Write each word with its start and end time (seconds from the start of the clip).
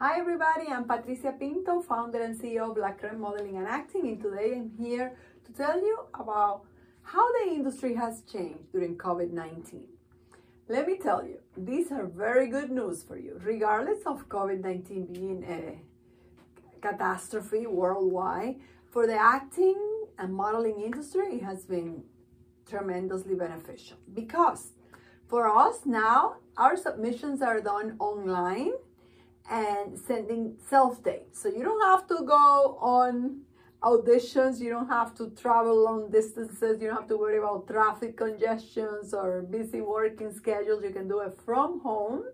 Hi 0.00 0.20
everybody, 0.20 0.68
I'm 0.70 0.84
Patricia 0.84 1.34
Pinto, 1.36 1.82
founder 1.82 2.22
and 2.22 2.38
CEO 2.38 2.70
of 2.70 2.76
La 2.76 2.92
Creme 2.92 3.18
Modeling 3.18 3.56
and 3.56 3.66
Acting, 3.66 4.06
and 4.06 4.22
today 4.22 4.52
I'm 4.54 4.70
here 4.78 5.16
to 5.44 5.52
tell 5.52 5.76
you 5.80 6.06
about 6.14 6.62
how 7.02 7.26
the 7.32 7.50
industry 7.50 7.96
has 7.96 8.22
changed 8.32 8.70
during 8.70 8.96
COVID-19. 8.96 9.80
Let 10.68 10.86
me 10.86 10.98
tell 10.98 11.24
you, 11.24 11.40
these 11.56 11.90
are 11.90 12.06
very 12.06 12.46
good 12.46 12.70
news 12.70 13.02
for 13.02 13.18
you, 13.18 13.40
regardless 13.42 14.06
of 14.06 14.28
COVID-19 14.28 15.12
being 15.12 15.42
a 15.42 15.80
catastrophe 16.80 17.66
worldwide. 17.66 18.60
For 18.92 19.04
the 19.04 19.20
acting 19.20 20.04
and 20.16 20.32
modeling 20.32 20.80
industry, 20.80 21.38
it 21.38 21.42
has 21.42 21.64
been 21.64 22.04
tremendously 22.70 23.34
beneficial 23.34 23.96
because 24.14 24.74
for 25.26 25.48
us 25.48 25.80
now, 25.84 26.36
our 26.56 26.76
submissions 26.76 27.42
are 27.42 27.60
done 27.60 27.96
online 27.98 28.74
and 29.50 29.98
sending 29.98 30.56
self 30.68 31.02
tapes. 31.02 31.40
So 31.42 31.48
you 31.48 31.62
don't 31.62 31.80
have 31.86 32.06
to 32.08 32.24
go 32.24 32.78
on 32.80 33.42
auditions, 33.82 34.60
you 34.60 34.70
don't 34.70 34.88
have 34.88 35.14
to 35.16 35.30
travel 35.30 35.84
long 35.84 36.10
distances, 36.10 36.80
you 36.80 36.88
don't 36.88 36.96
have 36.96 37.08
to 37.08 37.16
worry 37.16 37.38
about 37.38 37.66
traffic 37.68 38.16
congestions 38.16 39.14
or 39.14 39.42
busy 39.42 39.80
working 39.80 40.32
schedules. 40.32 40.82
You 40.82 40.90
can 40.90 41.08
do 41.08 41.20
it 41.20 41.34
from 41.44 41.80
home. 41.80 42.24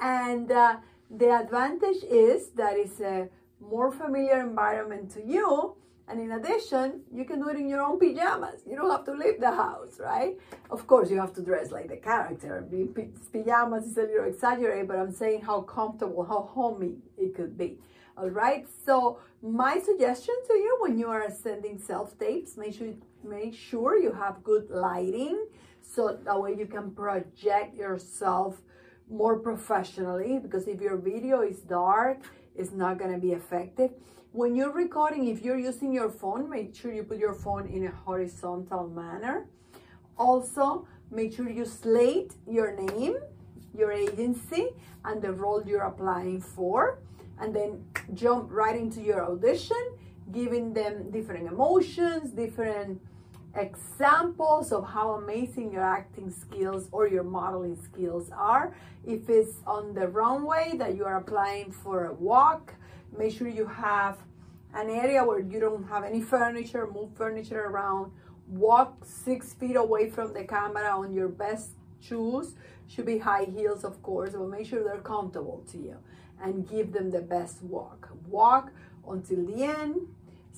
And 0.00 0.50
uh, 0.50 0.76
the 1.10 1.30
advantage 1.30 2.04
is 2.04 2.50
that 2.50 2.76
it's 2.76 3.00
a 3.00 3.28
more 3.60 3.90
familiar 3.90 4.40
environment 4.40 5.10
to 5.10 5.24
you 5.24 5.74
and 6.08 6.20
in 6.20 6.32
addition, 6.32 7.02
you 7.12 7.24
can 7.24 7.38
do 7.38 7.48
it 7.48 7.56
in 7.56 7.68
your 7.68 7.82
own 7.82 7.98
pajamas. 7.98 8.62
You 8.66 8.76
don't 8.76 8.90
have 8.90 9.04
to 9.04 9.12
leave 9.12 9.40
the 9.40 9.50
house, 9.50 10.00
right? 10.00 10.38
Of 10.70 10.86
course, 10.86 11.10
you 11.10 11.20
have 11.20 11.34
to 11.34 11.42
dress 11.42 11.70
like 11.70 11.88
the 11.88 11.96
character. 11.96 12.66
Pajamas 13.32 13.84
is 13.84 13.96
a 13.98 14.02
little 14.02 14.24
exaggerated, 14.24 14.88
but 14.88 14.98
I'm 14.98 15.12
saying 15.12 15.42
how 15.42 15.60
comfortable, 15.60 16.24
how 16.24 16.50
homey 16.52 16.96
it 17.18 17.34
could 17.34 17.58
be. 17.58 17.78
All 18.16 18.30
right. 18.30 18.66
So 18.84 19.20
my 19.42 19.78
suggestion 19.78 20.34
to 20.48 20.54
you 20.54 20.78
when 20.80 20.98
you 20.98 21.08
are 21.08 21.30
sending 21.30 21.78
self 21.78 22.18
tapes, 22.18 22.56
make 22.56 22.74
sure 22.74 22.94
make 23.22 23.54
sure 23.54 23.96
you 23.98 24.12
have 24.12 24.42
good 24.42 24.70
lighting, 24.70 25.46
so 25.82 26.18
that 26.24 26.40
way 26.40 26.56
you 26.58 26.66
can 26.66 26.90
project 26.90 27.76
yourself 27.76 28.56
more 29.10 29.38
professionally. 29.38 30.38
Because 30.38 30.66
if 30.66 30.80
your 30.80 30.96
video 30.96 31.42
is 31.42 31.60
dark, 31.60 32.18
it's 32.58 32.72
not 32.72 32.98
going 32.98 33.12
to 33.12 33.18
be 33.18 33.32
effective. 33.32 33.92
When 34.32 34.54
you're 34.54 34.72
recording, 34.72 35.28
if 35.28 35.42
you're 35.42 35.58
using 35.58 35.92
your 35.92 36.10
phone, 36.10 36.50
make 36.50 36.74
sure 36.74 36.92
you 36.92 37.04
put 37.04 37.18
your 37.18 37.32
phone 37.32 37.66
in 37.68 37.86
a 37.86 37.90
horizontal 37.90 38.88
manner. 38.88 39.46
Also, 40.18 40.86
make 41.10 41.34
sure 41.34 41.48
you 41.48 41.64
slate 41.64 42.34
your 42.46 42.76
name, 42.76 43.16
your 43.74 43.92
agency, 43.92 44.68
and 45.04 45.22
the 45.22 45.32
role 45.32 45.62
you're 45.64 45.84
applying 45.84 46.40
for, 46.40 46.98
and 47.40 47.54
then 47.54 47.84
jump 48.12 48.50
right 48.50 48.76
into 48.76 49.00
your 49.00 49.24
audition, 49.24 49.82
giving 50.32 50.74
them 50.74 51.10
different 51.10 51.46
emotions, 51.46 52.32
different 52.32 53.00
examples 53.58 54.72
of 54.72 54.86
how 54.86 55.12
amazing 55.12 55.72
your 55.72 55.82
acting 55.84 56.30
skills 56.30 56.88
or 56.92 57.08
your 57.08 57.24
modeling 57.24 57.76
skills 57.82 58.30
are. 58.30 58.74
If 59.06 59.28
it's 59.28 59.56
on 59.66 59.94
the 59.94 60.08
runway 60.08 60.74
that 60.76 60.96
you 60.96 61.04
are 61.04 61.16
applying 61.16 61.72
for 61.72 62.06
a 62.06 62.14
walk, 62.14 62.74
make 63.16 63.36
sure 63.36 63.48
you 63.48 63.66
have 63.66 64.18
an 64.74 64.90
area 64.90 65.24
where 65.24 65.40
you 65.40 65.60
don't 65.60 65.88
have 65.88 66.04
any 66.04 66.20
furniture, 66.20 66.86
move 66.86 67.16
furniture 67.16 67.64
around, 67.64 68.12
walk 68.48 69.04
six 69.04 69.52
feet 69.54 69.76
away 69.76 70.10
from 70.10 70.32
the 70.32 70.44
camera 70.44 70.90
on 70.96 71.12
your 71.12 71.28
best 71.28 71.70
shoes. 72.00 72.54
Should 72.86 73.06
be 73.06 73.18
high 73.18 73.44
heels, 73.44 73.84
of 73.84 74.02
course, 74.02 74.30
but 74.32 74.48
make 74.48 74.66
sure 74.66 74.82
they're 74.82 74.98
comfortable 74.98 75.64
to 75.72 75.78
you 75.78 75.96
and 76.42 76.68
give 76.68 76.92
them 76.92 77.10
the 77.10 77.20
best 77.20 77.62
walk. 77.62 78.08
Walk 78.26 78.72
until 79.06 79.44
the 79.44 79.64
end, 79.64 80.08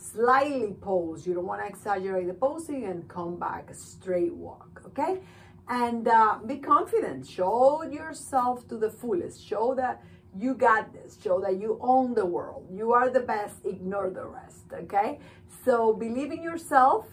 slightly 0.00 0.74
pose. 0.80 1.26
You 1.26 1.34
don't 1.34 1.46
want 1.46 1.60
to 1.62 1.68
exaggerate 1.68 2.26
the 2.26 2.34
posing 2.34 2.84
and 2.84 3.06
come 3.08 3.36
back 3.38 3.68
straight 3.74 4.34
walk, 4.34 4.82
okay? 4.86 5.20
And 5.68 6.08
uh, 6.08 6.38
be 6.44 6.56
confident. 6.56 7.26
Show 7.26 7.82
yourself 7.84 8.66
to 8.68 8.76
the 8.76 8.90
fullest. 8.90 9.46
Show 9.46 9.74
that 9.76 10.02
you 10.36 10.54
got 10.54 10.92
this. 10.92 11.18
Show 11.22 11.40
that 11.40 11.60
you 11.60 11.78
own 11.80 12.14
the 12.14 12.26
world. 12.26 12.66
You 12.72 12.92
are 12.92 13.10
the 13.10 13.20
best. 13.20 13.64
Ignore 13.64 14.10
the 14.10 14.26
rest. 14.26 14.64
Okay? 14.72 15.18
So 15.64 15.92
believe 15.92 16.32
in 16.32 16.42
yourself, 16.42 17.06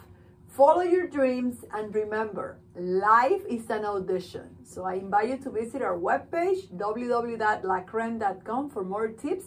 follow 0.48 0.82
your 0.82 1.08
dreams, 1.08 1.66
and 1.74 1.94
remember, 1.94 2.58
life 2.76 3.42
is 3.48 3.70
an 3.70 3.86
audition. 3.86 4.50
So 4.64 4.86
I 4.86 4.96
invite 4.96 5.30
you 5.30 5.38
to 5.38 5.50
visit 5.52 5.82
our 5.82 5.98
webpage, 5.98 6.70
www.lacreme.com, 6.76 8.70
for 8.70 8.84
more 8.84 9.10
tips 9.10 9.46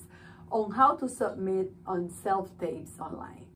on 0.50 0.70
how 0.70 0.96
to 0.96 1.08
submit 1.08 1.72
on 1.86 2.10
self 2.10 2.48
tapes 2.58 2.98
online. 3.00 3.49